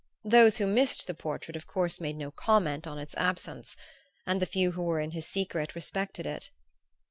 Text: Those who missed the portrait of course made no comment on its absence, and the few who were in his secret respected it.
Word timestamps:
Those 0.25 0.57
who 0.57 0.65
missed 0.65 1.05
the 1.05 1.13
portrait 1.13 1.55
of 1.55 1.67
course 1.67 2.01
made 2.01 2.15
no 2.15 2.31
comment 2.31 2.87
on 2.87 2.97
its 2.97 3.13
absence, 3.17 3.77
and 4.25 4.41
the 4.41 4.47
few 4.47 4.71
who 4.71 4.81
were 4.81 4.99
in 4.99 5.11
his 5.11 5.27
secret 5.27 5.75
respected 5.75 6.25
it. 6.25 6.49